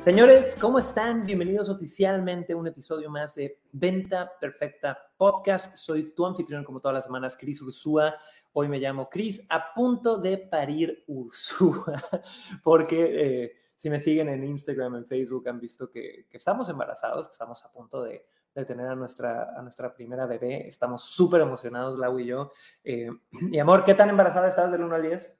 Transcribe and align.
Señores, 0.00 0.56
¿cómo 0.58 0.78
están? 0.78 1.26
Bienvenidos 1.26 1.68
oficialmente 1.68 2.54
a 2.54 2.56
un 2.56 2.66
episodio 2.66 3.10
más 3.10 3.34
de 3.34 3.60
Venta 3.70 4.32
Perfecta 4.40 4.98
Podcast. 5.18 5.76
Soy 5.76 6.14
tu 6.14 6.24
anfitrión 6.24 6.64
como 6.64 6.80
todas 6.80 6.94
las 6.94 7.04
semanas, 7.04 7.36
Cris 7.36 7.60
Ursúa. 7.60 8.14
Hoy 8.54 8.66
me 8.68 8.78
llamo 8.78 9.10
Cris, 9.10 9.44
a 9.50 9.74
punto 9.74 10.16
de 10.16 10.38
parir 10.38 11.04
Ursúa, 11.06 12.02
porque 12.64 13.44
eh, 13.44 13.52
si 13.76 13.90
me 13.90 14.00
siguen 14.00 14.30
en 14.30 14.42
Instagram, 14.42 14.96
en 14.96 15.04
Facebook, 15.04 15.46
han 15.50 15.60
visto 15.60 15.90
que, 15.90 16.26
estamos 16.30 16.70
embarazados, 16.70 17.28
que 17.28 17.32
estamos 17.32 17.62
a 17.66 17.70
punto 17.70 18.02
de, 18.02 18.24
tener 18.66 18.86
a 18.86 18.94
nuestra, 18.94 19.52
a 19.54 19.60
nuestra 19.60 19.92
primera 19.92 20.24
bebé. 20.24 20.66
Estamos 20.66 21.02
súper 21.02 21.42
emocionados, 21.42 21.98
Lau 21.98 22.18
y 22.18 22.24
yo. 22.24 22.52
Eh, 22.82 23.10
amor, 23.60 23.84
¿qué 23.84 23.94
tan 23.94 24.08
embarazada 24.08 24.48
estás 24.48 24.72
del 24.72 24.82
1 24.82 24.94
al 24.94 25.02
10? 25.02 25.39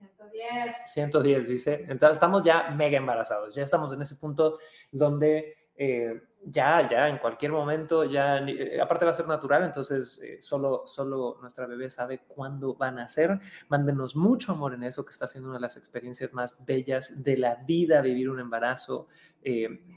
110. 0.00 0.76
110, 0.86 1.48
dice. 1.48 1.74
Entonces 1.88 2.12
estamos 2.12 2.42
ya 2.42 2.70
mega 2.70 2.96
embarazados, 2.96 3.54
ya 3.54 3.62
estamos 3.62 3.92
en 3.92 4.02
ese 4.02 4.16
punto 4.16 4.58
donde 4.90 5.60
eh, 5.82 6.20
ya, 6.44 6.86
ya, 6.86 7.08
en 7.08 7.16
cualquier 7.16 7.52
momento, 7.52 8.04
ya, 8.04 8.36
eh, 8.36 8.78
aparte 8.78 9.06
va 9.06 9.12
a 9.12 9.14
ser 9.14 9.26
natural, 9.26 9.64
entonces 9.64 10.20
eh, 10.22 10.36
solo, 10.42 10.82
solo 10.86 11.38
nuestra 11.40 11.66
bebé 11.66 11.88
sabe 11.88 12.20
cuándo 12.26 12.74
van 12.74 12.98
a 12.98 13.08
ser. 13.08 13.38
Mándenos 13.68 14.14
mucho 14.14 14.52
amor 14.52 14.74
en 14.74 14.82
eso, 14.82 15.06
que 15.06 15.10
está 15.10 15.26
siendo 15.26 15.48
una 15.48 15.56
de 15.56 15.62
las 15.62 15.78
experiencias 15.78 16.34
más 16.34 16.54
bellas 16.66 17.22
de 17.22 17.38
la 17.38 17.54
vida, 17.66 18.02
vivir 18.02 18.28
un 18.28 18.40
embarazo 18.40 19.08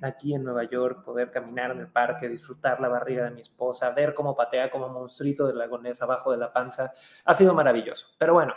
aquí 0.01 0.33
en 0.33 0.45
Nueva 0.45 0.63
York, 0.63 1.03
poder 1.03 1.31
caminar 1.31 1.71
en 1.71 1.81
el 1.81 1.88
parque, 1.89 2.29
disfrutar 2.29 2.79
la 2.79 2.88
barriga 2.88 3.25
de 3.25 3.31
mi 3.31 3.41
esposa, 3.41 3.89
ver 3.89 4.13
cómo 4.13 4.38
patea 4.38 4.71
como 4.71 4.88
monstruito 4.88 5.45
de 5.47 5.53
lagonés 5.53 6.01
abajo 6.01 6.31
de 6.31 6.38
la 6.38 6.53
panza. 6.53 6.93
Ha 7.25 7.33
sido 7.33 7.53
maravilloso. 7.53 8.07
Pero 8.17 8.33
bueno, 8.33 8.53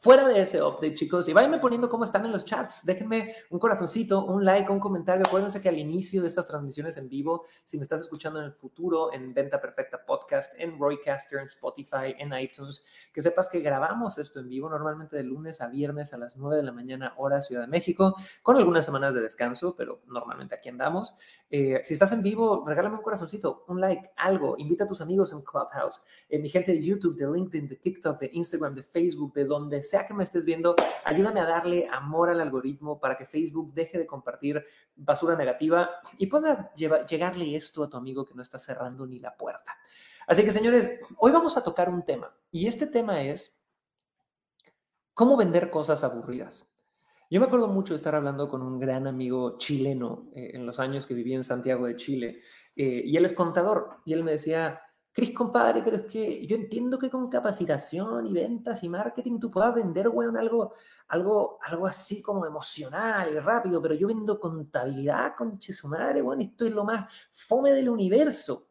Fuera 0.00 0.28
de 0.28 0.40
ese 0.40 0.62
update, 0.62 0.94
chicos, 0.94 1.28
y 1.28 1.32
váyanme 1.32 1.58
poniendo 1.58 1.88
cómo 1.88 2.04
están 2.04 2.24
en 2.24 2.32
los 2.32 2.44
chats. 2.44 2.84
Déjenme 2.84 3.34
un 3.50 3.58
corazoncito, 3.58 4.24
un 4.26 4.44
like, 4.44 4.70
un 4.70 4.78
comentario. 4.78 5.24
Acuérdense 5.26 5.60
que 5.60 5.68
al 5.68 5.78
inicio 5.78 6.22
de 6.22 6.28
estas 6.28 6.46
transmisiones 6.46 6.96
en 6.96 7.08
vivo, 7.08 7.44
si 7.64 7.76
me 7.76 7.82
estás 7.82 8.02
escuchando 8.02 8.38
en 8.38 8.46
el 8.46 8.52
futuro, 8.52 9.12
en 9.12 9.32
Venta 9.32 9.60
Perfecta 9.60 10.04
Podcast, 10.04 10.52
en 10.58 10.78
Roycaster, 10.78 11.38
en 11.38 11.46
Spotify, 11.46 12.14
en 12.18 12.32
iTunes, 12.38 12.84
que 13.12 13.22
sepas 13.22 13.48
que 13.48 13.60
grabamos 13.60 14.18
esto 14.18 14.38
en 14.38 14.48
vivo 14.48 14.68
normalmente 14.68 15.16
de 15.16 15.24
lunes 15.24 15.60
a 15.60 15.68
viernes 15.68 16.12
a 16.12 16.18
las 16.18 16.36
9 16.36 16.56
de 16.56 16.62
la 16.62 16.72
mañana, 16.72 17.14
hora 17.16 17.40
Ciudad 17.40 17.62
de 17.62 17.68
México, 17.68 18.14
con 18.42 18.56
algunas 18.56 18.84
semanas 18.84 19.14
de 19.14 19.22
descanso, 19.22 19.74
pero 19.76 20.02
normalmente 20.06 20.54
aquí 20.54 20.68
andamos. 20.68 21.14
Eh, 21.50 21.80
si 21.82 21.94
estás 21.94 22.12
en 22.12 22.22
vivo, 22.22 22.64
regálame 22.66 22.96
un 22.96 23.02
corazoncito, 23.02 23.64
un 23.68 23.80
like, 23.80 24.10
algo. 24.16 24.56
Invita 24.58 24.84
a 24.84 24.86
tus 24.86 25.00
amigos 25.00 25.32
en 25.32 25.40
Clubhouse, 25.40 26.02
en 26.28 26.42
mi 26.42 26.48
gente 26.48 26.72
de 26.72 26.82
YouTube, 26.82 27.16
de 27.16 27.26
LinkedIn, 27.26 27.68
de 27.68 27.76
TikTok, 27.76 28.20
de 28.20 28.30
Instagram, 28.32 28.74
de 28.74 28.82
Facebook, 28.82 29.32
de 29.32 29.44
donde 29.44 29.82
sea 29.88 30.06
que 30.06 30.14
me 30.14 30.24
estés 30.24 30.44
viendo, 30.44 30.76
ayúdame 31.04 31.40
a 31.40 31.46
darle 31.46 31.88
amor 31.90 32.28
al 32.28 32.40
algoritmo 32.40 33.00
para 33.00 33.16
que 33.16 33.24
Facebook 33.24 33.72
deje 33.72 33.98
de 33.98 34.06
compartir 34.06 34.64
basura 34.94 35.36
negativa 35.36 35.90
y 36.18 36.26
pueda 36.26 36.72
llegarle 36.74 37.56
esto 37.56 37.84
a 37.84 37.88
tu 37.88 37.96
amigo 37.96 38.24
que 38.24 38.34
no 38.34 38.42
está 38.42 38.58
cerrando 38.58 39.06
ni 39.06 39.18
la 39.18 39.36
puerta. 39.36 39.76
Así 40.26 40.44
que 40.44 40.52
señores, 40.52 41.00
hoy 41.18 41.32
vamos 41.32 41.56
a 41.56 41.62
tocar 41.62 41.88
un 41.88 42.04
tema 42.04 42.36
y 42.50 42.66
este 42.66 42.86
tema 42.86 43.22
es 43.22 43.58
cómo 45.14 45.36
vender 45.36 45.70
cosas 45.70 46.04
aburridas. 46.04 46.66
Yo 47.30 47.40
me 47.40 47.46
acuerdo 47.46 47.68
mucho 47.68 47.92
de 47.92 47.96
estar 47.96 48.14
hablando 48.14 48.48
con 48.48 48.62
un 48.62 48.78
gran 48.78 49.06
amigo 49.06 49.56
chileno 49.58 50.30
eh, 50.34 50.50
en 50.54 50.64
los 50.64 50.78
años 50.78 51.06
que 51.06 51.14
viví 51.14 51.34
en 51.34 51.42
Santiago 51.42 51.86
de 51.86 51.96
Chile 51.96 52.40
eh, 52.76 53.02
y 53.04 53.16
él 53.16 53.24
es 53.24 53.32
contador 53.32 53.98
y 54.04 54.12
él 54.12 54.22
me 54.22 54.32
decía, 54.32 54.80
Cris, 55.16 55.32
compadre, 55.32 55.80
pero 55.82 55.96
es 55.96 56.02
que 56.02 56.46
yo 56.46 56.56
entiendo 56.56 56.98
que 56.98 57.08
con 57.08 57.30
capacitación 57.30 58.26
y 58.26 58.34
ventas 58.34 58.82
y 58.82 58.90
marketing 58.90 59.40
tú 59.40 59.50
puedas 59.50 59.74
vender, 59.74 60.08
weón, 60.08 60.36
algo, 60.36 60.74
algo, 61.08 61.58
algo 61.62 61.86
así 61.86 62.20
como 62.20 62.44
emocional 62.44 63.32
y 63.32 63.38
rápido, 63.38 63.80
pero 63.80 63.94
yo 63.94 64.08
vendo 64.08 64.38
contabilidad, 64.38 65.34
con 65.34 65.58
su 65.58 65.88
madre, 65.88 66.20
weón, 66.20 66.42
esto 66.42 66.66
es 66.66 66.72
lo 66.74 66.84
más 66.84 67.10
fome 67.32 67.72
del 67.72 67.88
universo. 67.88 68.68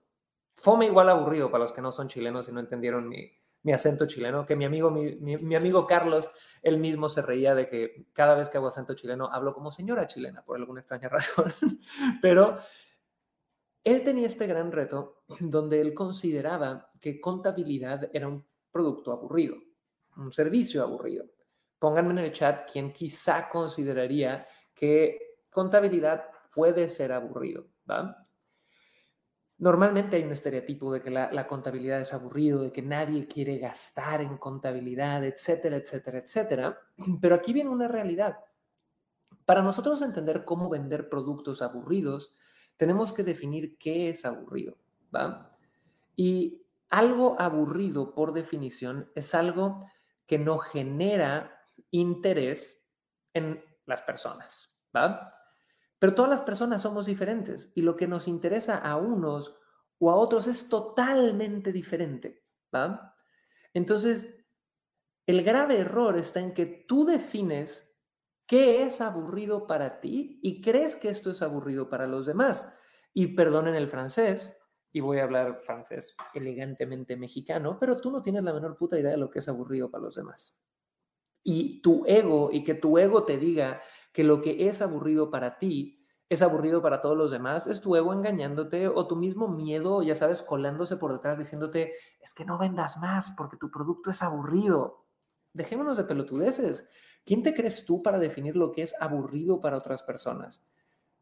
Fome 0.56 0.86
igual 0.86 1.10
aburrido 1.10 1.50
para 1.50 1.64
los 1.64 1.74
que 1.74 1.82
no 1.82 1.92
son 1.92 2.08
chilenos 2.08 2.48
y 2.48 2.52
no 2.52 2.60
entendieron 2.60 3.10
mi, 3.10 3.28
mi 3.64 3.74
acento 3.74 4.06
chileno, 4.06 4.46
que 4.46 4.56
mi 4.56 4.66
amigo, 4.66 4.92
mi, 4.92 5.16
mi, 5.16 5.56
amigo 5.56 5.88
Carlos, 5.88 6.30
él 6.62 6.78
mismo 6.78 7.10
se 7.10 7.24
reía 7.24 7.56
de 7.56 7.68
que 7.68 8.06
cada 8.14 8.36
vez 8.36 8.52
que 8.52 8.60
hago 8.60 8.68
acento 8.68 8.94
chileno 8.94 9.32
hablo 9.34 9.56
como 9.56 9.72
señora 9.72 10.06
chilena, 10.06 10.46
por 10.46 10.58
alguna 10.58 10.82
extraña 10.82 11.10
razón. 11.10 11.52
Pero 12.22 12.60
él 13.86 14.04
tenía 14.04 14.28
este 14.28 14.48
gran 14.48 14.72
reto 14.72 15.24
donde 15.40 15.80
él 15.80 15.94
consideraba 15.94 16.92
que 17.00 17.22
contabilidad 17.22 18.10
era 18.12 18.28
un 18.28 18.46
producto 18.72 19.14
aburrido, 19.14 19.56
un 20.18 20.34
servicio 20.34 20.84
aburrido. 20.84 21.26
Pónganme 21.80 22.12
en 22.12 22.18
el 22.20 22.32
chat 22.34 22.70
quien 22.70 22.92
quizá 22.92 23.48
consideraría 23.48 24.46
que 24.74 25.38
contabilidad 25.50 26.26
puede 26.54 26.90
ser 26.90 27.12
aburrido, 27.12 27.68
¿va? 27.90 28.22
Normalmente 29.58 30.18
hay 30.18 30.24
un 30.24 30.34
estereotipo 30.34 30.92
de 30.92 31.02
que 31.02 31.10
la, 31.10 31.32
la, 31.32 31.48
contabilidad 31.48 32.02
es 32.02 32.14
aburrido, 32.14 32.64
de 32.64 32.74
que 32.74 32.82
nadie 32.82 33.26
quiere 33.26 33.58
gastar 33.58 34.20
en 34.22 34.38
contabilidad, 34.38 35.24
etcétera, 35.24 35.78
etcétera, 35.78 36.20
etcétera. 36.20 36.78
Pero 37.22 37.36
aquí 37.36 37.54
viene 37.54 37.70
una 37.70 37.88
realidad. 37.88 38.38
Para 39.46 39.62
nosotros 39.62 40.02
entender 40.02 40.44
cómo 40.44 40.70
vender 40.70 41.08
productos 41.08 41.62
aburridos, 41.62 42.34
tenemos 42.78 43.14
que 43.14 43.24
definir 43.24 43.78
qué 43.78 44.10
es 44.10 44.26
aburrido, 44.26 44.78
¿va? 45.16 45.58
Y 46.16 46.62
algo 46.90 47.36
aburrido, 47.40 48.14
por 48.14 48.34
definición, 48.34 49.12
es 49.16 49.34
algo 49.36 49.86
que 50.28 50.38
no 50.38 50.60
genera 50.60 51.60
interés 51.92 52.82
en 53.34 53.64
las 53.86 54.02
personas, 54.02 54.78
¿va? 54.96 55.28
Pero 56.00 56.16
todas 56.16 56.32
las 56.32 56.42
personas 56.42 56.82
somos 56.82 57.06
diferentes 57.06 57.72
y 57.76 57.82
lo 57.82 57.96
que 57.96 58.08
nos 58.08 58.28
interesa 58.28 58.78
a 58.78 58.98
unos 58.98 59.58
o 60.00 60.12
a 60.12 60.16
otros 60.16 60.48
es 60.48 60.68
totalmente 60.68 61.72
diferente, 61.72 62.44
¿va? 62.74 63.16
Entonces, 63.74 64.36
el 65.26 65.44
grave 65.44 65.80
error 65.80 66.18
está 66.18 66.40
en 66.40 66.54
que 66.54 66.66
tú 66.66 67.06
defines 67.06 67.85
¿Qué 68.48 68.84
es 68.84 69.02
aburrido 69.02 69.68
para 69.68 70.00
ti? 70.00 70.40
Y 70.44 70.62
crees 70.62 70.96
que 70.96 71.10
esto 71.10 71.32
es 71.32 71.42
aburrido 71.42 71.90
para 71.90 72.08
los 72.08 72.26
demás. 72.26 72.72
Y 73.14 73.36
perdonen 73.36 73.76
el 73.76 73.88
francés, 73.88 74.62
y 74.92 75.02
voy 75.02 75.20
a 75.20 75.24
hablar 75.24 75.62
francés 75.62 76.16
elegantemente 76.34 77.18
mexicano, 77.18 77.78
pero 77.80 78.00
tú 78.00 78.12
no 78.12 78.22
tienes 78.22 78.44
la 78.44 78.54
menor 78.54 78.78
puta 78.78 79.00
idea 79.00 79.12
de 79.12 79.18
lo 79.18 79.30
que 79.30 79.40
es 79.40 79.50
aburrido 79.50 79.92
para 79.92 80.06
los 80.06 80.16
demás. 80.16 80.58
Y 81.44 81.82
tu 81.82 82.06
ego, 82.08 82.50
y 82.52 82.64
que 82.64 82.76
tu 82.76 82.98
ego 82.98 83.24
te 83.26 83.38
diga 83.38 83.82
que 84.14 84.24
lo 84.24 84.42
que 84.42 84.68
es 84.68 84.82
aburrido 84.82 85.30
para 85.30 85.58
ti 85.60 86.06
es 86.30 86.42
aburrido 86.42 86.82
para 86.82 87.02
todos 87.02 87.18
los 87.18 87.32
demás, 87.32 87.68
es 87.68 87.82
tu 87.82 87.96
ego 87.96 88.14
engañándote 88.14 88.88
o 88.88 89.08
tu 89.08 89.16
mismo 89.16 89.48
miedo, 89.48 90.02
ya 90.02 90.16
sabes, 90.16 90.42
colándose 90.42 90.98
por 90.98 91.12
detrás 91.12 91.38
diciéndote, 91.38 91.94
es 92.20 92.34
que 92.34 92.46
no 92.46 92.58
vendas 92.58 92.98
más 92.98 93.32
porque 93.38 93.58
tu 93.58 93.70
producto 93.70 94.10
es 94.12 94.24
aburrido. 94.24 95.06
Dejémonos 95.54 95.98
de 95.98 96.06
pelotudeces. 96.06 96.90
¿Quién 97.26 97.42
te 97.42 97.54
crees 97.54 97.84
tú 97.84 98.04
para 98.04 98.20
definir 98.20 98.56
lo 98.56 98.72
que 98.72 98.84
es 98.84 98.94
aburrido 99.00 99.60
para 99.60 99.78
otras 99.78 100.04
personas? 100.04 100.64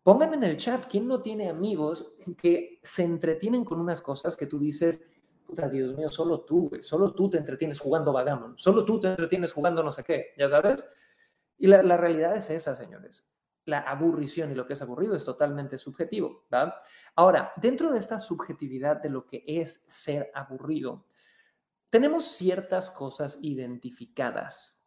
Pónganme 0.03 0.35
en 0.35 0.43
el 0.43 0.57
chat, 0.57 0.85
¿quién 0.89 1.07
no 1.07 1.21
tiene 1.21 1.49
amigos 1.49 2.13
que 2.37 2.79
se 2.83 3.03
entretienen 3.03 3.63
con 3.63 3.79
unas 3.79 4.01
cosas 4.01 4.35
que 4.35 4.47
tú 4.47 4.59
dices, 4.59 5.01
puta 5.47 5.69
Dios 5.69 5.95
mío, 5.95 6.11
solo 6.11 6.41
tú, 6.41 6.69
solo 6.81 7.13
tú 7.13 7.29
te 7.29 7.37
entretienes 7.37 7.79
jugando 7.79 8.11
Vagamon, 8.11 8.55
solo 8.57 8.83
tú 8.83 8.99
te 8.99 9.07
entretienes 9.07 9.53
jugando 9.53 9.81
no 9.81 9.93
sé 9.93 10.03
qué, 10.03 10.33
ya 10.37 10.49
sabes? 10.49 10.85
Y 11.57 11.67
la, 11.67 11.95
realidad 11.95 12.35
es 12.35 12.49
esa, 12.49 12.75
señores. 12.75 13.25
La 13.63 13.79
aburrición 13.79 14.51
y 14.51 14.55
lo 14.55 14.67
que 14.67 14.73
es 14.73 14.81
aburrido 14.81 15.15
es 15.15 15.23
totalmente 15.23 15.77
subjetivo. 15.77 16.45
Ahora, 17.15 17.53
dentro 17.55 17.93
de 17.93 17.99
esta 17.99 18.19
subjetividad 18.19 19.01
de 19.01 19.09
lo 19.09 19.25
que 19.25 19.45
es 19.47 19.85
ser 19.87 20.29
aburrido, 20.33 21.05
tenemos 21.89 22.25
ciertas 22.25 22.91
cosas 22.91 23.39
identificadas, 23.41 24.77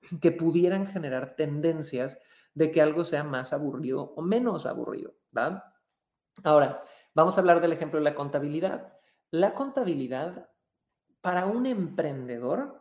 que 0.20 0.32
pudieran 0.32 0.86
generar 0.86 1.36
tendencias 1.36 2.18
de 2.54 2.70
que 2.70 2.82
algo 2.82 3.04
sea 3.04 3.24
más 3.24 3.52
aburrido 3.52 4.14
o 4.16 4.22
menos 4.22 4.66
aburrido. 4.66 5.14
Ahora, 6.44 6.82
vamos 7.14 7.36
a 7.36 7.40
hablar 7.40 7.60
del 7.60 7.72
ejemplo 7.72 7.98
de 7.98 8.04
la 8.04 8.14
contabilidad. 8.14 8.94
La 9.30 9.54
contabilidad 9.54 10.48
para 11.20 11.46
un 11.46 11.66
emprendedor 11.66 12.80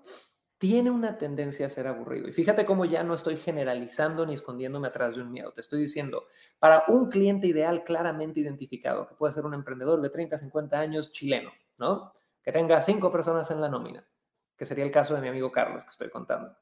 tiene 0.57 0.89
una 0.89 1.17
tendencia 1.17 1.67
a 1.67 1.69
ser 1.69 1.85
aburrido. 1.87 2.27
Y 2.27 2.33
fíjate 2.33 2.65
cómo 2.65 2.85
ya 2.85 3.03
no 3.03 3.13
estoy 3.13 3.37
generalizando 3.37 4.25
ni 4.25 4.33
escondiéndome 4.33 4.87
atrás 4.87 5.15
de 5.15 5.21
un 5.21 5.31
miedo. 5.31 5.51
Te 5.53 5.61
estoy 5.61 5.81
diciendo, 5.81 6.25
para 6.57 6.85
un 6.87 7.09
cliente 7.09 7.45
ideal 7.45 7.83
claramente 7.83 8.39
identificado, 8.39 9.07
que 9.07 9.15
puede 9.15 9.33
ser 9.33 9.45
un 9.45 9.53
emprendedor 9.53 10.01
de 10.01 10.09
30, 10.09 10.37
50 10.37 10.79
años 10.79 11.11
chileno, 11.11 11.51
¿no? 11.77 12.13
que 12.47 12.53
tenga 12.53 12.81
cinco 12.81 13.11
personas 13.11 13.51
en 13.51 13.59
la 13.59 13.67
nómina, 13.67 14.07
que 14.55 14.65
sería 14.65 14.85
el 14.85 14.91
caso 14.91 15.13
de 15.13 15.19
mi 15.19 15.27
amigo 15.27 15.51
Carlos 15.51 15.83
que 15.83 15.89
estoy 15.89 16.09
contando. 16.09 16.55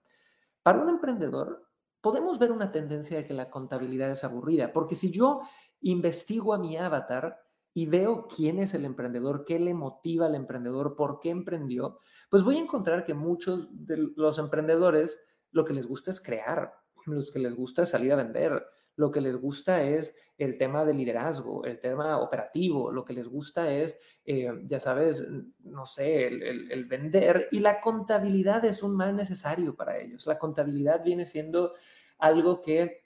Para 0.66 0.82
un 0.82 0.90
emprendedor, 0.90 1.70
podemos 2.02 2.40
ver 2.40 2.52
una 2.52 2.72
tendencia 2.72 3.18
de 3.18 3.28
que 3.28 3.36
la 3.36 3.52
contabilidad 3.52 4.10
es 4.10 4.24
aburrida, 4.24 4.74
porque 4.74 4.96
si 4.96 5.12
yo 5.12 5.42
investigo 5.82 6.56
a 6.56 6.58
mi 6.58 6.76
avatar 6.76 7.40
y 7.72 7.86
veo 7.86 8.28
quién 8.28 8.58
es 8.58 8.74
el 8.74 8.84
emprendedor, 8.84 9.46
qué 9.46 9.60
le 9.60 9.76
motiva 9.76 10.26
al 10.26 10.34
emprendedor, 10.34 10.96
por 10.96 11.20
qué 11.20 11.30
emprendió, 11.30 12.00
pues 12.32 12.42
voy 12.42 12.56
a 12.56 12.62
encontrar 12.62 13.04
que 13.04 13.14
muchos 13.14 13.68
de 13.70 14.10
los 14.16 14.40
emprendedores 14.40 15.20
lo 15.52 15.66
que 15.66 15.76
les 15.76 15.86
gusta 15.86 16.10
es 16.10 16.20
crear, 16.20 16.74
los 17.06 17.32
que 17.32 17.38
les 17.38 17.56
gusta 17.56 17.84
es 17.84 17.90
salir 17.90 18.12
a 18.14 18.16
vender, 18.16 18.66
lo 18.96 19.12
que 19.12 19.22
les 19.22 19.36
gusta 19.36 19.82
es 19.82 20.16
el 20.38 20.58
tema 20.58 20.86
de 20.86 20.94
liderazgo, 20.94 21.66
el 21.66 21.80
tema 21.80 22.20
operativo, 22.20 22.92
lo 22.92 23.06
que 23.06 23.14
les 23.14 23.28
gusta 23.28 23.72
es, 23.72 23.98
eh, 24.26 24.52
ya 24.64 24.80
sabes, 24.80 25.24
no 25.60 25.86
sé, 25.86 26.28
el, 26.28 26.86
vender 26.86 27.48
y 27.52 27.60
la 27.60 27.80
contabilidad 27.80 28.64
es 28.66 28.84
un 28.84 28.96
mal 28.96 29.16
necesario 29.16 29.76
para 29.76 29.98
ellos. 29.98 30.26
La 30.26 30.38
contabilidad 30.38 31.04
viene 31.04 31.26
siendo 31.26 31.74
algo 32.18 32.62
que 32.62 33.04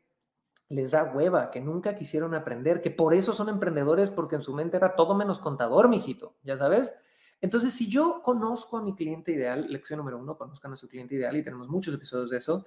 les 0.69 0.91
da 0.91 1.03
hueva, 1.03 1.49
que 1.49 1.61
nunca 1.61 1.95
quisieron 1.95 2.35
aprender, 2.35 2.81
que 2.81 2.91
por 2.91 3.13
eso 3.13 3.33
son 3.33 3.49
emprendedores, 3.49 4.11
porque 4.11 4.35
en 4.35 4.43
su 4.43 4.53
mente 4.53 4.77
era 4.77 4.95
todo 4.95 5.15
menos 5.15 5.39
contador, 5.39 5.89
mijito, 5.89 6.35
ya 6.43 6.57
sabes. 6.57 6.93
Entonces, 7.41 7.73
si 7.73 7.89
yo 7.89 8.21
conozco 8.23 8.77
a 8.77 8.83
mi 8.83 8.95
cliente 8.95 9.31
ideal, 9.31 9.65
lección 9.69 9.97
número 9.97 10.19
uno, 10.19 10.37
conozcan 10.37 10.73
a 10.73 10.75
su 10.75 10.87
cliente 10.87 11.15
ideal 11.15 11.35
y 11.37 11.43
tenemos 11.43 11.69
muchos 11.69 11.93
episodios 11.93 12.29
de 12.29 12.37
eso, 12.37 12.65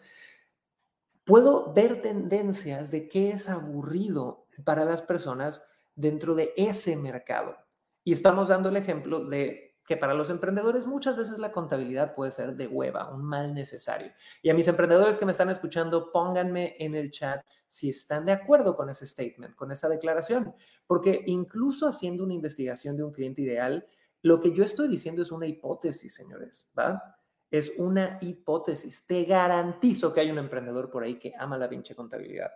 puedo 1.24 1.72
ver 1.72 2.02
tendencias 2.02 2.90
de 2.90 3.08
qué 3.08 3.30
es 3.30 3.48
aburrido 3.48 4.46
para 4.64 4.84
las 4.84 5.02
personas 5.02 5.62
dentro 5.94 6.34
de 6.34 6.52
ese 6.56 6.96
mercado. 6.96 7.56
Y 8.04 8.12
estamos 8.12 8.48
dando 8.48 8.68
el 8.68 8.76
ejemplo 8.76 9.24
de 9.24 9.72
que 9.86 9.96
para 9.96 10.14
los 10.14 10.30
emprendedores 10.30 10.86
muchas 10.86 11.16
veces 11.16 11.38
la 11.38 11.52
contabilidad 11.52 12.14
puede 12.14 12.30
ser 12.30 12.54
de 12.54 12.68
hueva, 12.68 13.12
un 13.12 13.24
mal 13.24 13.52
necesario. 13.52 14.12
Y 14.40 14.50
a 14.50 14.54
mis 14.54 14.68
emprendedores 14.68 15.16
que 15.16 15.26
me 15.26 15.32
están 15.32 15.50
escuchando, 15.50 16.12
pónganme 16.12 16.76
en 16.78 16.94
el 16.94 17.10
chat 17.10 17.44
si 17.66 17.88
están 17.88 18.24
de 18.24 18.32
acuerdo 18.32 18.76
con 18.76 18.90
ese 18.90 19.06
statement, 19.06 19.56
con 19.56 19.72
esa 19.72 19.88
declaración, 19.88 20.54
porque 20.86 21.22
incluso 21.26 21.88
haciendo 21.88 22.24
una 22.24 22.34
investigación 22.34 22.96
de 22.96 23.04
un 23.04 23.12
cliente 23.12 23.42
ideal, 23.42 23.86
lo 24.22 24.40
que 24.40 24.52
yo 24.52 24.62
estoy 24.62 24.88
diciendo 24.88 25.22
es 25.22 25.32
una 25.32 25.46
hipótesis, 25.46 26.14
señores, 26.14 26.70
¿va? 26.78 27.02
Es 27.52 27.74
una 27.76 28.16
hipótesis. 28.22 29.06
Te 29.06 29.24
garantizo 29.24 30.10
que 30.10 30.20
hay 30.20 30.30
un 30.30 30.38
emprendedor 30.38 30.90
por 30.90 31.02
ahí 31.02 31.18
que 31.18 31.34
ama 31.38 31.58
la 31.58 31.68
pinche 31.68 31.94
contabilidad. 31.94 32.50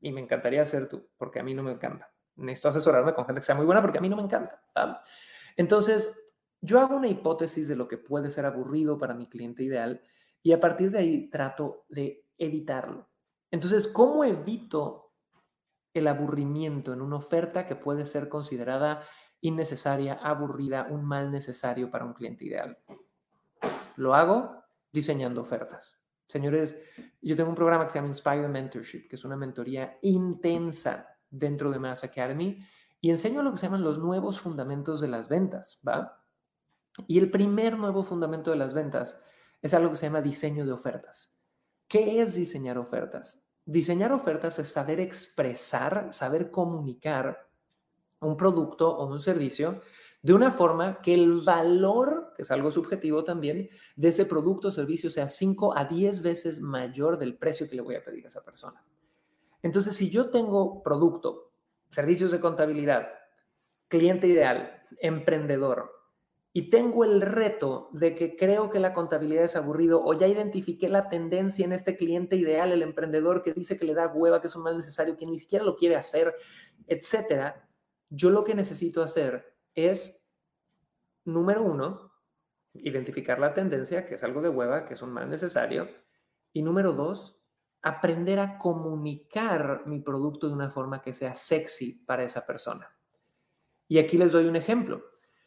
Y 0.00 0.10
me 0.10 0.20
encantaría 0.20 0.66
ser 0.66 0.88
tú, 0.88 1.08
porque 1.16 1.38
a 1.38 1.44
mí 1.44 1.54
no 1.54 1.62
me 1.62 1.70
encanta. 1.70 2.12
Necesito 2.34 2.70
asesorarme 2.70 3.14
con 3.14 3.24
gente 3.24 3.40
que 3.40 3.46
sea 3.46 3.54
muy 3.54 3.64
buena 3.64 3.80
porque 3.80 3.98
a 3.98 4.00
mí 4.00 4.08
no 4.08 4.16
me 4.16 4.22
encanta. 4.22 4.60
Entonces, 5.56 6.12
yo 6.60 6.80
hago 6.80 6.96
una 6.96 7.06
hipótesis 7.06 7.68
de 7.68 7.76
lo 7.76 7.86
que 7.86 7.98
puede 7.98 8.32
ser 8.32 8.44
aburrido 8.44 8.98
para 8.98 9.14
mi 9.14 9.28
cliente 9.28 9.62
ideal 9.62 10.02
y 10.42 10.50
a 10.50 10.58
partir 10.58 10.90
de 10.90 10.98
ahí 10.98 11.30
trato 11.30 11.86
de 11.88 12.26
evitarlo. 12.36 13.08
Entonces, 13.52 13.86
¿cómo 13.86 14.24
evito 14.24 15.12
el 15.94 16.08
aburrimiento 16.08 16.92
en 16.92 17.00
una 17.00 17.16
oferta 17.16 17.64
que 17.64 17.76
puede 17.76 18.06
ser 18.06 18.28
considerada 18.28 19.04
innecesaria, 19.40 20.14
aburrida, 20.14 20.88
un 20.90 21.04
mal 21.04 21.30
necesario 21.30 21.92
para 21.92 22.04
un 22.04 22.14
cliente 22.14 22.44
ideal? 22.44 22.76
Lo 23.96 24.14
hago 24.14 24.62
diseñando 24.92 25.40
ofertas. 25.40 25.98
Señores, 26.28 26.78
yo 27.20 27.36
tengo 27.36 27.50
un 27.50 27.54
programa 27.54 27.84
que 27.84 27.90
se 27.90 27.98
llama 27.98 28.08
Inspire 28.08 28.48
Mentorship, 28.48 29.08
que 29.08 29.16
es 29.16 29.24
una 29.24 29.36
mentoría 29.36 29.98
intensa 30.02 31.06
dentro 31.28 31.70
de 31.70 31.78
Mass 31.78 32.04
Academy 32.04 32.58
y 33.00 33.10
enseño 33.10 33.42
lo 33.42 33.50
que 33.50 33.58
se 33.58 33.66
llaman 33.66 33.82
los 33.82 33.98
nuevos 33.98 34.40
fundamentos 34.40 35.00
de 35.00 35.08
las 35.08 35.28
ventas, 35.28 35.80
¿va? 35.86 36.24
Y 37.06 37.18
el 37.18 37.30
primer 37.30 37.76
nuevo 37.76 38.04
fundamento 38.04 38.50
de 38.50 38.56
las 38.56 38.74
ventas 38.74 39.20
es 39.60 39.74
algo 39.74 39.90
que 39.90 39.96
se 39.96 40.06
llama 40.06 40.22
diseño 40.22 40.64
de 40.64 40.72
ofertas. 40.72 41.34
¿Qué 41.88 42.20
es 42.20 42.34
diseñar 42.34 42.78
ofertas? 42.78 43.42
Diseñar 43.64 44.12
ofertas 44.12 44.58
es 44.58 44.68
saber 44.68 45.00
expresar, 45.00 46.08
saber 46.12 46.50
comunicar 46.50 47.50
un 48.20 48.36
producto 48.36 48.96
o 48.96 49.06
un 49.06 49.20
servicio 49.20 49.80
de 50.22 50.32
una 50.32 50.52
forma 50.52 51.02
que 51.02 51.14
el 51.14 51.40
valor, 51.40 52.32
que 52.36 52.42
es 52.42 52.50
algo 52.52 52.70
subjetivo 52.70 53.24
también, 53.24 53.68
de 53.96 54.08
ese 54.08 54.24
producto 54.24 54.68
o 54.68 54.70
servicio 54.70 55.10
sea 55.10 55.26
5 55.26 55.76
a 55.76 55.84
10 55.84 56.22
veces 56.22 56.60
mayor 56.60 57.18
del 57.18 57.36
precio 57.36 57.68
que 57.68 57.74
le 57.74 57.82
voy 57.82 57.96
a 57.96 58.04
pedir 58.04 58.24
a 58.24 58.28
esa 58.28 58.44
persona. 58.44 58.84
Entonces, 59.62 59.96
si 59.96 60.10
yo 60.10 60.30
tengo 60.30 60.82
producto, 60.82 61.52
servicios 61.90 62.30
de 62.30 62.40
contabilidad, 62.40 63.08
cliente 63.88 64.28
ideal, 64.28 64.84
emprendedor, 65.00 65.90
y 66.52 66.70
tengo 66.70 67.04
el 67.04 67.22
reto 67.22 67.88
de 67.92 68.14
que 68.14 68.36
creo 68.36 68.70
que 68.70 68.78
la 68.78 68.92
contabilidad 68.92 69.44
es 69.44 69.56
aburrido 69.56 70.02
o 70.04 70.12
ya 70.12 70.28
identifiqué 70.28 70.88
la 70.88 71.08
tendencia 71.08 71.64
en 71.64 71.72
este 71.72 71.96
cliente 71.96 72.36
ideal, 72.36 72.70
el 72.72 72.82
emprendedor 72.82 73.42
que 73.42 73.54
dice 73.54 73.76
que 73.76 73.86
le 73.86 73.94
da 73.94 74.08
hueva, 74.08 74.40
que 74.40 74.48
es 74.48 74.56
un 74.56 74.62
mal 74.62 74.76
necesario, 74.76 75.16
que 75.16 75.26
ni 75.26 75.38
siquiera 75.38 75.64
lo 75.64 75.76
quiere 75.76 75.96
hacer, 75.96 76.34
etcétera, 76.86 77.68
yo 78.10 78.30
lo 78.30 78.44
que 78.44 78.54
necesito 78.54 79.02
hacer 79.02 79.51
es, 79.74 80.18
número 81.24 81.62
uno, 81.62 82.12
identificar 82.74 83.38
la 83.38 83.54
tendencia, 83.54 84.06
que 84.06 84.14
es 84.14 84.24
algo 84.24 84.40
de 84.40 84.48
hueva, 84.48 84.84
que 84.84 84.94
es 84.94 85.02
un 85.02 85.12
mal 85.12 85.28
necesario, 85.28 85.88
y 86.52 86.62
número 86.62 86.92
dos, 86.92 87.42
aprender 87.82 88.38
a 88.38 88.58
comunicar 88.58 89.82
mi 89.86 90.00
producto 90.00 90.48
de 90.48 90.54
una 90.54 90.70
forma 90.70 91.02
que 91.02 91.12
sea 91.12 91.34
sexy 91.34 92.04
para 92.04 92.22
esa 92.22 92.46
persona. 92.46 92.88
Y 93.88 93.98
aquí 93.98 94.16
les 94.16 94.32
doy 94.32 94.46
un 94.46 94.56
ejemplo. 94.56 95.02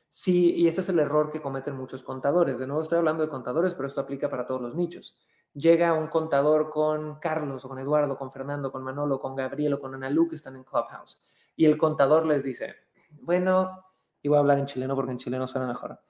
Sí, 0.10 0.54
y 0.54 0.68
este 0.68 0.82
es 0.82 0.90
el 0.90 1.00
error 1.00 1.32
que 1.32 1.42
cometen 1.42 1.76
muchos 1.76 2.04
contadores. 2.04 2.58
De 2.58 2.68
nuevo 2.68 2.82
estoy 2.82 2.98
hablando 2.98 3.24
de 3.24 3.30
contadores, 3.30 3.74
pero 3.74 3.88
esto 3.88 4.02
aplica 4.02 4.30
para 4.30 4.46
todos 4.46 4.62
los 4.62 4.76
nichos. 4.76 5.18
Llega 5.54 5.94
un 5.94 6.08
contador 6.08 6.70
con 6.70 7.20
Carlos 7.20 7.64
o 7.64 7.70
con 7.70 7.80
Eduardo, 7.80 8.18
con 8.18 8.32
Fernando, 8.32 8.72
con 8.72 8.84
Manolo, 8.84 9.20
con 9.20 9.36
Gabriel 9.36 9.74
o 9.74 9.80
con 9.80 9.96
Ana 9.96 10.10
Lu 10.10 10.28
que 10.28 10.36
están 10.36 10.56
en 10.58 10.64
Clubhouse. 10.64 11.22
Y 11.56 11.66
el 11.66 11.78
contador 11.78 12.26
les 12.26 12.44
dice, 12.44 12.76
bueno, 13.22 13.85
y 14.26 14.28
voy 14.28 14.38
a 14.38 14.40
hablar 14.40 14.58
en 14.58 14.66
chileno 14.66 14.96
porque 14.96 15.12
en 15.12 15.20
chileno 15.20 15.46
suena 15.46 15.68
mejor. 15.68 16.02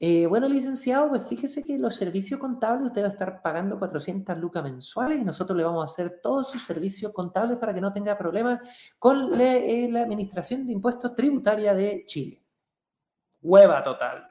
Eh, 0.00 0.26
bueno, 0.26 0.48
licenciado, 0.48 1.10
pues 1.10 1.28
fíjese 1.28 1.62
que 1.62 1.78
los 1.78 1.94
servicios 1.94 2.40
contables 2.40 2.86
usted 2.86 3.02
va 3.02 3.06
a 3.06 3.10
estar 3.10 3.40
pagando 3.40 3.78
400 3.78 4.36
lucas 4.36 4.64
mensuales 4.64 5.20
y 5.20 5.24
nosotros 5.24 5.56
le 5.56 5.62
vamos 5.62 5.82
a 5.82 5.84
hacer 5.84 6.18
todos 6.20 6.50
sus 6.50 6.64
servicios 6.64 7.12
contables 7.12 7.58
para 7.58 7.72
que 7.72 7.80
no 7.80 7.92
tenga 7.92 8.18
problemas 8.18 8.58
con 8.98 9.40
eh, 9.40 9.88
la 9.92 10.02
Administración 10.02 10.66
de 10.66 10.72
Impuestos 10.72 11.14
Tributaria 11.14 11.72
de 11.72 12.02
Chile 12.04 12.42
hueva 13.40 13.80
total. 13.84 14.28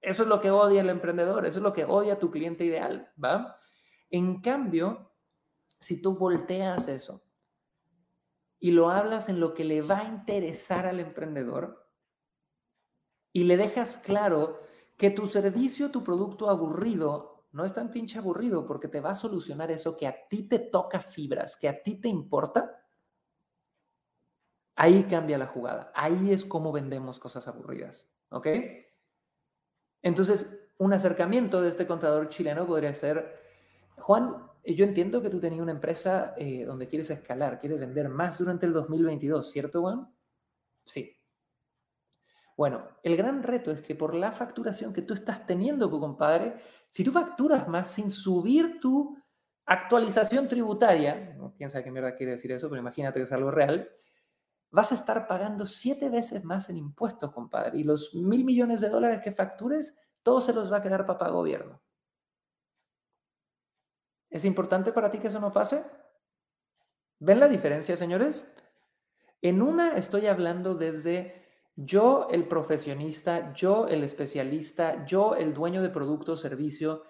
Eso 0.00 0.22
es 0.22 0.28
lo 0.30 0.40
que 0.40 0.50
odia 0.50 0.80
el 0.80 0.88
emprendedor, 0.88 1.44
eso 1.44 1.58
es 1.58 1.62
lo 1.62 1.74
que 1.74 1.84
odia 1.84 2.18
tu 2.18 2.30
cliente 2.30 2.64
ideal, 2.64 3.12
¿va? 3.22 3.58
En 4.08 4.40
cambio, 4.40 5.12
si 5.78 6.00
tú 6.00 6.16
volteas 6.16 6.88
eso 6.88 7.22
y 8.58 8.70
lo 8.70 8.88
hablas 8.88 9.28
en 9.28 9.38
lo 9.38 9.52
que 9.52 9.64
le 9.64 9.82
va 9.82 9.98
a 9.98 10.04
interesar 10.04 10.86
al 10.86 10.98
emprendedor 11.00 11.89
y 13.32 13.44
le 13.44 13.56
dejas 13.56 13.98
claro 13.98 14.60
que 14.96 15.10
tu 15.10 15.26
servicio, 15.26 15.90
tu 15.90 16.04
producto 16.04 16.50
aburrido, 16.50 17.46
no 17.52 17.64
es 17.64 17.72
tan 17.72 17.90
pinche 17.90 18.18
aburrido 18.18 18.66
porque 18.66 18.88
te 18.88 19.00
va 19.00 19.10
a 19.10 19.14
solucionar 19.14 19.70
eso 19.70 19.96
que 19.96 20.06
a 20.06 20.28
ti 20.28 20.44
te 20.44 20.58
toca 20.58 21.00
fibras, 21.00 21.56
que 21.56 21.68
a 21.68 21.82
ti 21.82 21.96
te 21.96 22.08
importa, 22.08 22.84
ahí 24.76 25.04
cambia 25.04 25.38
la 25.38 25.46
jugada. 25.46 25.92
Ahí 25.94 26.32
es 26.32 26.44
como 26.44 26.72
vendemos 26.72 27.18
cosas 27.18 27.46
aburridas. 27.48 28.08
¿Ok? 28.30 28.46
Entonces, 30.02 30.46
un 30.78 30.92
acercamiento 30.92 31.60
de 31.60 31.68
este 31.68 31.86
contador 31.86 32.28
chileno 32.28 32.66
podría 32.66 32.94
ser, 32.94 33.34
Juan, 33.96 34.46
yo 34.64 34.84
entiendo 34.84 35.20
que 35.20 35.30
tú 35.30 35.40
tenías 35.40 35.62
una 35.62 35.72
empresa 35.72 36.34
eh, 36.36 36.64
donde 36.64 36.86
quieres 36.86 37.10
escalar, 37.10 37.58
quieres 37.58 37.80
vender 37.80 38.08
más 38.08 38.38
durante 38.38 38.66
el 38.66 38.72
2022, 38.72 39.50
¿cierto, 39.50 39.80
Juan? 39.82 40.14
Sí. 40.84 41.19
Bueno, 42.60 42.86
el 43.02 43.16
gran 43.16 43.42
reto 43.42 43.70
es 43.70 43.80
que 43.80 43.94
por 43.94 44.14
la 44.14 44.32
facturación 44.32 44.92
que 44.92 45.00
tú 45.00 45.14
estás 45.14 45.46
teniendo, 45.46 45.90
compadre, 45.90 46.56
si 46.90 47.02
tú 47.02 47.10
facturas 47.10 47.66
más 47.68 47.90
sin 47.90 48.10
subir 48.10 48.78
tu 48.78 49.16
actualización 49.64 50.46
tributaria, 50.46 51.34
no, 51.38 51.54
sabe 51.70 51.84
qué 51.84 51.90
mierda 51.90 52.14
quiere 52.14 52.32
decir 52.32 52.52
eso, 52.52 52.68
pero 52.68 52.82
imagínate 52.82 53.18
que 53.18 53.24
es 53.24 53.32
algo 53.32 53.50
real, 53.50 53.88
vas 54.70 54.92
a 54.92 54.94
estar 54.94 55.26
pagando 55.26 55.64
siete 55.64 56.10
veces 56.10 56.44
más 56.44 56.68
en 56.68 56.76
impuestos, 56.76 57.32
compadre. 57.32 57.78
Y 57.78 57.84
los 57.84 58.14
mil 58.14 58.44
millones 58.44 58.82
de 58.82 58.90
dólares 58.90 59.20
que 59.24 59.32
factures, 59.32 59.96
todo 60.22 60.42
se 60.42 60.52
los 60.52 60.70
va 60.70 60.76
a 60.76 60.82
quedar 60.82 61.06
papá 61.06 61.30
gobierno. 61.30 61.80
¿Es 64.28 64.44
importante 64.44 64.92
para 64.92 65.08
ti 65.08 65.16
que 65.16 65.28
eso 65.28 65.40
no 65.40 65.50
pase? 65.50 65.82
¿Ven 67.20 67.40
la 67.40 67.48
diferencia, 67.48 67.96
señores? 67.96 68.46
En 69.40 69.62
una 69.62 69.96
estoy 69.96 70.26
hablando 70.26 70.74
desde 70.74 71.39
yo, 71.84 72.28
el 72.30 72.46
profesionista, 72.46 73.52
yo, 73.54 73.86
el 73.86 74.04
especialista, 74.04 75.04
yo, 75.04 75.34
el 75.34 75.52
dueño 75.54 75.82
de 75.82 75.90
producto 75.90 76.32
o 76.32 76.36
servicio, 76.36 77.04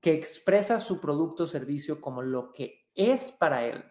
que 0.00 0.12
expresa 0.12 0.78
su 0.78 1.00
producto 1.00 1.44
o 1.44 1.46
servicio 1.46 2.00
como 2.00 2.22
lo 2.22 2.52
que 2.52 2.88
es 2.94 3.32
para 3.32 3.64
él, 3.64 3.84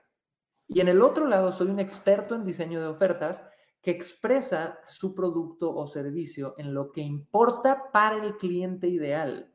y 0.68 0.82
en 0.82 0.88
el 0.88 1.02
otro 1.02 1.28
lado, 1.28 1.52
soy 1.52 1.68
un 1.68 1.80
experto 1.80 2.36
en 2.36 2.46
diseño 2.46 2.82
de 2.82 2.88
ofertas 2.88 3.48
que 3.82 3.92
expresa 3.92 4.80
su 4.88 5.14
producto 5.14 5.76
o 5.76 5.86
servicio 5.86 6.56
en 6.58 6.74
lo 6.74 6.92
que 6.92 7.02
importa 7.02 7.92
para 7.92 8.16
el 8.16 8.38
cliente 8.38 8.88
ideal. 8.88 9.54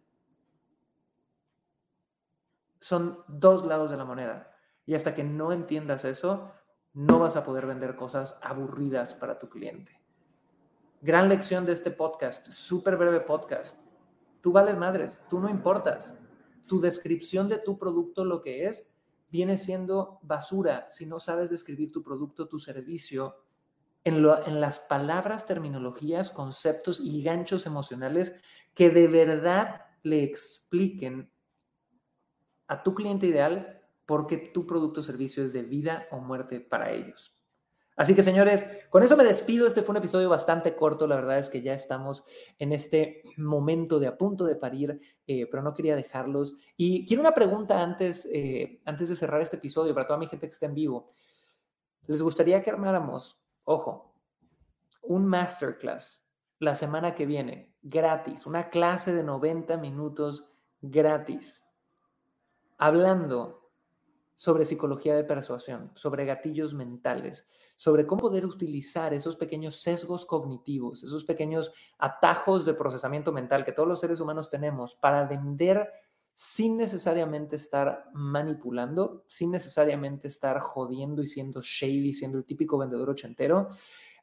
Son 2.79 3.25
dos 3.27 3.65
lados 3.67 3.91
de 3.91 3.97
la 3.97 4.05
moneda. 4.05 4.55
Y 4.85 4.95
hasta 4.95 5.15
que 5.15 5.25
no 5.25 5.53
entiendas 5.53 6.05
eso, 6.05 6.53
no 6.93 7.19
vas 7.19 7.37
a 7.37 7.45
poder 7.45 7.67
vender 7.67 7.97
cosas 7.97 8.39
aburridas 8.43 9.15
para 9.15 9.39
tu 9.39 9.49
cliente. 9.49 9.98
Gran 11.01 11.29
lección 11.29 11.65
de 11.65 11.75
este 11.75 11.93
podcast, 11.93 12.51
súper 12.51 12.97
breve 12.97 13.21
podcast. 13.21 13.79
Tú 14.41 14.51
vales 14.51 14.77
madres, 14.77 15.17
tú 15.31 15.39
no 15.39 15.49
importas. 15.49 16.19
Tu 16.67 16.81
descripción 16.81 17.49
de 17.49 17.59
tu 17.59 17.79
producto, 17.79 18.25
lo 18.25 18.43
que 18.43 18.67
es, 18.67 18.93
viene 19.31 19.59
siendo 19.59 20.19
basura 20.23 20.89
si 20.91 21.07
no 21.07 21.21
sabes 21.21 21.51
describir 21.51 21.93
tu 21.93 22.03
producto, 22.03 22.49
tu 22.49 22.59
servicio 22.59 23.37
en, 24.03 24.17
en 24.17 24.61
las 24.61 24.81
palabras, 24.81 25.47
terminologías, 25.47 26.33
conceptos 26.33 26.99
y 26.99 27.23
ganchos 27.23 27.65
emocionales 27.67 28.35
que 28.75 28.91
de 28.91 29.07
verdad 29.07 29.83
le 30.03 30.25
expliquen 30.25 31.31
a 32.67 32.83
tu 32.83 32.97
cliente 32.97 33.29
ideal 33.29 33.85
por 34.05 34.27
qué 34.27 34.39
tu 34.39 34.67
producto 34.67 34.99
o 34.99 35.05
servicio 35.05 35.45
es 35.45 35.53
de 35.53 35.63
vida 35.63 36.09
o 36.11 36.19
muerte 36.19 36.59
para 36.59 36.91
ellos. 36.91 37.38
Así 37.99 38.15
que 38.15 38.23
señores, 38.23 38.71
con 38.91 39.03
eso 39.03 39.17
me 39.17 39.25
despido. 39.25 39.67
Este 39.67 39.83
fue 39.83 39.93
un 39.93 39.97
episodio 39.97 40.31
bastante 40.31 40.77
corto. 40.77 41.09
La 41.09 41.17
verdad 41.17 41.37
es 41.39 41.51
que 41.51 41.63
ya 41.63 41.75
estamos 41.75 42.23
en 42.57 42.73
este 42.73 43.25
momento 43.37 43.99
de 43.99 44.07
a 44.07 44.17
punto 44.17 44.45
de 44.45 44.55
parir, 44.55 45.01
eh, 45.27 45.49
pero 45.51 45.65
no 45.65 45.75
quería 45.75 45.97
dejarlos. 45.97 46.55
Y 46.77 47.05
quiero 47.07 47.23
una 47.23 47.35
pregunta 47.35 47.83
antes, 47.83 48.29
eh, 48.33 48.81
antes 48.85 49.09
de 49.09 49.17
cerrar 49.17 49.41
este 49.41 49.57
episodio 49.57 49.95
para 49.95 50.07
toda 50.07 50.21
mi 50.21 50.29
gente 50.29 50.47
que 50.47 50.53
está 50.53 50.67
en 50.67 50.75
vivo. 50.75 51.11
¿Les 52.07 52.23
gustaría 52.23 52.63
que 52.63 52.71
armáramos, 52.71 53.43
ojo, 53.65 54.15
un 55.03 55.27
masterclass 55.27 56.23
la 56.61 56.77
semana 56.77 57.15
que 57.15 57.27
viene, 57.27 57.75
gratis, 57.83 58.47
una 58.47 58.71
clase 58.71 59.13
de 59.13 59.25
90 59.25 59.77
minutos 59.77 60.45
gratis, 60.81 61.67
hablando 62.77 63.58
sobre 64.39 64.65
psicología 64.65 65.17
de 65.17 65.25
persuasión, 65.25 65.91
sobre 65.97 66.25
gatillos 66.25 66.73
mentales, 66.73 67.49
sobre 67.75 68.07
cómo 68.07 68.21
poder 68.21 68.47
utilizar 68.47 69.13
esos 69.13 69.35
pequeños 69.35 69.83
sesgos 69.83 70.25
cognitivos, 70.25 71.03
esos 71.03 71.25
pequeños 71.25 71.73
atajos 71.99 72.65
de 72.65 72.75
procesamiento 72.75 73.33
mental 73.33 73.65
que 73.65 73.73
todos 73.73 73.89
los 73.89 73.99
seres 73.99 74.21
humanos 74.21 74.49
tenemos 74.49 74.95
para 74.95 75.25
vender 75.25 75.91
sin 76.35 76.77
necesariamente 76.77 77.57
estar 77.57 78.11
manipulando, 78.15 79.25
sin 79.27 79.51
necesariamente 79.51 80.29
estar 80.29 80.61
jodiendo 80.61 81.21
y 81.21 81.27
siendo 81.27 81.61
shady, 81.61 82.15
siendo 82.15 82.39
el 82.39 82.45
típico 82.45 82.79
vendedor 82.79 83.11
ochentero, 83.11 83.71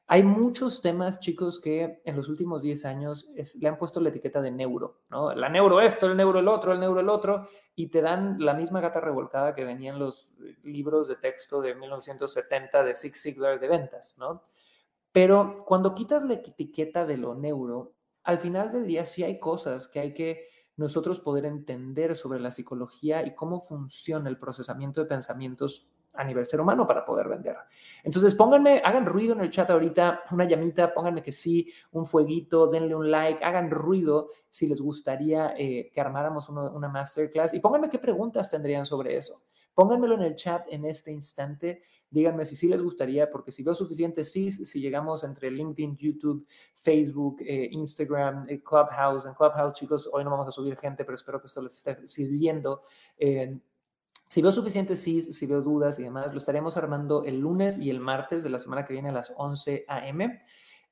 hay 0.08 0.22
muchos 0.22 0.82
temas, 0.82 1.20
chicos, 1.20 1.60
que 1.60 2.02
en 2.06 2.16
los 2.16 2.30
últimos 2.30 2.62
10 2.62 2.86
años 2.86 3.28
le 3.60 3.68
han 3.68 3.78
puesto 3.78 4.00
la 4.00 4.10
etiqueta 4.10 4.40
de 4.40 4.52
neuro, 4.52 5.02
¿no? 5.10 5.34
La 5.34 5.50
neuro 5.50 5.82
esto, 5.82 6.06
el 6.06 6.16
neuro 6.16 6.40
el 6.40 6.48
otro, 6.48 6.74
el 6.74 6.80
neuro 6.80 7.00
el 7.00 7.10
otro, 7.10 7.48
y 7.76 7.88
te 7.88 8.02
dan 8.02 8.38
la 8.40 8.54
misma 8.54 8.82
gata 8.82 9.00
revolcada 9.00 9.56
que 9.56 9.66
venía 9.66 9.92
en 9.92 10.00
los 10.00 10.30
libros 10.64 11.08
de 11.08 11.16
texto 11.16 11.60
de 11.60 11.74
1970 11.74 12.84
de 12.84 12.94
Six 12.94 13.20
Siglar 13.20 13.60
de 13.60 13.68
ventas, 13.68 14.16
¿no? 14.20 14.44
Pero 15.12 15.64
cuando 15.66 15.96
quitas 15.96 16.24
la 16.24 16.36
etiqueta 16.36 17.06
de 17.06 17.18
lo 17.18 17.34
neuro, 17.34 17.96
al 18.24 18.38
final 18.38 18.72
del 18.72 18.86
día 18.86 19.06
sí 19.06 19.24
hay 19.24 19.40
cosas 19.40 19.88
que 19.88 20.00
hay 20.00 20.14
que 20.14 20.50
nosotros 20.78 21.20
poder 21.20 21.46
entender 21.46 22.16
sobre 22.16 22.40
la 22.40 22.52
psicología 22.52 23.26
y 23.26 23.34
cómo 23.34 23.62
funciona 23.62 24.30
el 24.30 24.38
procesamiento 24.38 25.02
de 25.02 25.08
pensamientos 25.08 25.88
a 26.18 26.24
nivel 26.24 26.48
ser 26.48 26.62
humano 26.62 26.88
para 26.88 27.04
poder 27.04 27.28
vender. 27.28 27.56
Entonces, 28.04 28.36
pónganme, 28.36 28.82
hagan 28.84 29.06
ruido 29.06 29.34
en 29.34 29.42
el 29.42 29.50
chat 29.50 29.70
ahorita, 29.70 30.24
una 30.32 30.46
llamita, 30.46 30.94
pónganme 30.94 31.22
que 31.22 31.32
sí, 31.32 31.72
un 31.92 32.06
fueguito, 32.06 32.68
denle 32.68 32.96
un 32.96 33.10
like, 33.10 33.44
hagan 33.44 33.70
ruido 33.70 34.28
si 34.50 34.68
les 34.68 34.82
gustaría 34.82 35.54
eh, 35.58 35.92
que 35.94 36.02
armáramos 36.02 36.50
una 36.50 36.88
masterclass 36.90 37.54
y 37.54 37.60
pónganme 37.60 37.90
qué 37.90 38.00
preguntas 38.00 38.50
tendrían 38.50 38.86
sobre 38.86 39.16
eso. 39.18 39.42
Pónganmelo 39.76 40.16
en 40.16 40.22
el 40.22 40.36
chat 40.36 40.66
en 40.70 40.86
este 40.86 41.12
instante. 41.12 41.82
Díganme 42.10 42.46
si 42.46 42.56
sí 42.56 42.70
les 42.70 42.82
gustaría, 42.82 43.30
porque 43.30 43.52
si 43.52 43.62
veo 43.62 43.74
suficiente 43.74 44.24
sí, 44.24 44.50
si 44.50 44.80
llegamos 44.80 45.26
entre 45.26 45.52
LinkedIn, 45.52 45.98
YouTube, 45.98 46.48
Facebook, 46.74 47.42
eh, 47.42 47.68
Instagram, 47.72 48.46
eh, 48.48 48.64
Clubhouse. 48.64 49.26
En 49.26 49.34
Clubhouse, 49.34 49.74
chicos, 49.74 50.10
hoy 50.14 50.24
no 50.24 50.30
vamos 50.30 50.48
a 50.48 50.52
subir 50.52 50.78
gente, 50.78 51.04
pero 51.04 51.16
espero 51.16 51.42
que 51.42 51.48
esto 51.48 51.62
les 51.62 51.76
esté 51.76 52.08
sirviendo. 52.08 52.82
Si 54.28 54.42
veo 54.42 54.52
suficientes 54.52 55.00
sí, 55.02 55.22
si 55.22 55.46
veo 55.46 55.62
dudas 55.62 56.00
y 56.00 56.04
demás, 56.04 56.32
lo 56.32 56.40
estaremos 56.40 56.78
armando 56.78 57.24
el 57.24 57.40
lunes 57.40 57.78
y 57.78 57.90
el 57.90 58.00
martes 58.00 58.44
de 58.44 58.50
la 58.50 58.60
semana 58.60 58.84
que 58.84 58.94
viene 58.94 59.10
a 59.10 59.14
las 59.14 59.34
11 59.36 59.86
a.m. 59.88 60.42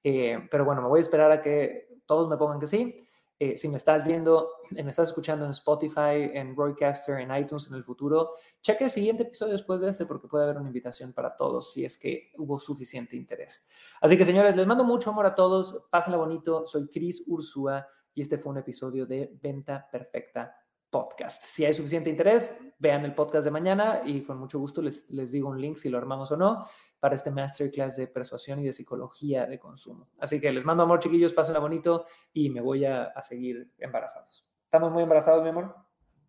Eh, 0.04 0.48
pero 0.52 0.66
bueno, 0.66 0.82
me 0.82 0.88
voy 0.88 1.00
a 1.00 1.02
esperar 1.02 1.32
a 1.32 1.42
que 1.42 2.00
todos 2.06 2.30
me 2.30 2.38
pongan 2.38 2.60
que 2.60 2.68
sí. 2.68 2.96
Eh, 3.40 3.58
si 3.58 3.68
me 3.68 3.78
estás 3.78 4.06
viendo, 4.06 4.48
me 4.70 4.90
estás 4.90 5.10
escuchando 5.10 5.44
en 5.44 5.52
Spotify, 5.52 6.30
en 6.34 6.56
Broadcaster, 6.56 7.20
en 7.20 7.36
iTunes 7.36 7.68
en 7.68 7.74
el 7.74 7.84
futuro, 7.84 8.36
cheque 8.62 8.86
el 8.86 8.92
siguiente 8.92 9.24
episodio 9.24 9.54
después 9.54 9.82
de 9.82 9.90
este 9.90 10.06
porque 10.06 10.28
puede 10.28 10.46
haber 10.46 10.58
una 10.58 10.68
invitación 10.68 11.12
para 11.12 11.36
todos 11.36 11.74
si 11.74 11.84
es 11.84 11.98
que 11.98 12.32
hubo 12.38 12.60
suficiente 12.60 13.18
interés. 13.18 13.66
Así 14.00 14.18
que 14.18 14.24
señores, 14.24 14.56
les 14.56 14.68
mando 14.68 14.84
mucho 14.84 15.10
amor 15.10 15.26
a 15.26 15.36
todos, 15.36 15.84
pásenla 15.90 16.18
bonito, 16.18 16.66
soy 16.68 16.88
Cris 16.88 17.24
Ursúa 17.28 17.86
y 18.14 18.22
este 18.22 18.38
fue 18.38 18.52
un 18.52 18.60
episodio 18.60 19.06
de 19.06 19.38
Venta 19.42 19.90
Perfecta 19.92 20.56
podcast. 20.94 21.42
Si 21.44 21.66
hay 21.66 21.74
suficiente 21.74 22.12
interés, 22.12 22.56
vean 22.78 23.04
el 23.04 23.16
podcast 23.16 23.46
de 23.46 23.52
mañana 23.52 24.02
y 24.06 24.22
con 24.22 24.38
mucho 24.38 24.60
gusto 24.60 24.82
les, 24.82 25.10
les 25.10 25.32
digo 25.32 25.50
un 25.50 25.60
link 25.60 25.78
si 25.78 25.90
lo 25.90 25.98
armamos 25.98 26.32
o 26.32 26.38
no 26.38 26.68
para 27.00 27.16
este 27.16 27.32
masterclass 27.32 27.98
de 27.98 28.08
persuasión 28.08 28.60
y 28.60 28.66
de 28.66 28.74
psicología 28.74 29.48
de 29.48 29.60
consumo. 29.60 30.08
Así 30.20 30.40
que 30.40 30.52
les 30.52 30.64
mando 30.64 30.84
amor, 30.84 31.00
chiquillos, 31.00 31.34
pásenla 31.34 31.60
bonito 31.60 32.06
y 32.32 32.50
me 32.52 32.62
voy 32.62 32.86
a, 32.86 33.06
a 33.06 33.24
seguir 33.24 33.74
embarazados. 33.80 34.48
¿Estamos 34.66 34.92
muy 34.92 35.02
embarazados, 35.04 35.44
mi 35.44 35.50
amor? 35.50 35.76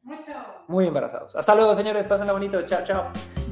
Mucho. 0.02 0.32
Muy 0.68 0.86
embarazados. 0.86 1.36
Hasta 1.36 1.54
luego, 1.54 1.74
señores, 1.74 2.06
pásenla 2.06 2.32
bonito. 2.32 2.62
Chao, 2.62 2.84
chao. 2.84 3.43